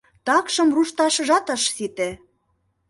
Такшым 0.25 0.69
рушташыжат 0.75 1.45
ыш 1.55 1.63
сите. 1.75 2.09